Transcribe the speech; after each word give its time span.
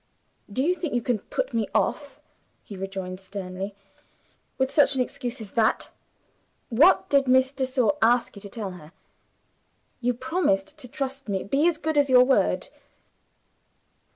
"Do 0.51 0.63
you 0.63 0.73
think 0.73 0.95
you 0.95 1.01
can 1.03 1.19
put 1.19 1.53
me 1.53 1.67
off," 1.75 2.19
he 2.63 2.75
rejoined 2.75 3.19
sternly, 3.19 3.75
"with 4.57 4.73
such 4.73 4.95
an 4.95 5.01
excuse 5.01 5.39
as 5.39 5.51
that? 5.51 5.91
What 6.69 7.07
did 7.07 7.27
Miss 7.27 7.51
de 7.51 7.67
Sor 7.67 7.99
ask 8.01 8.35
you 8.35 8.41
to 8.41 8.49
tell 8.49 8.71
her? 8.71 8.93
You 9.99 10.15
promised 10.15 10.75
to 10.79 10.87
trust 10.87 11.29
me. 11.29 11.43
Be 11.43 11.67
as 11.67 11.77
good 11.77 11.99
as 11.99 12.09
your 12.09 12.23
word." 12.23 12.69